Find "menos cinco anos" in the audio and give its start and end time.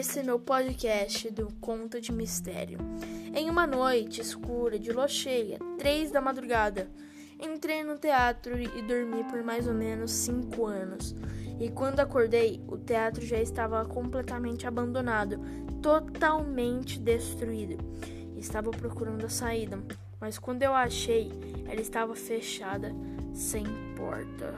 9.74-11.14